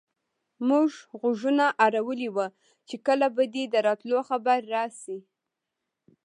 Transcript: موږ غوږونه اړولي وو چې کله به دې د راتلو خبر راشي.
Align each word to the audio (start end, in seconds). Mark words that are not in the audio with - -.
موږ 0.67 0.89
غوږونه 1.19 1.65
اړولي 1.85 2.29
وو 2.31 2.45
چې 2.87 2.95
کله 3.05 3.27
به 3.35 3.43
دې 3.53 3.63
د 3.73 3.75
راتلو 3.87 4.19
خبر 4.29 4.59
راشي. 4.75 5.17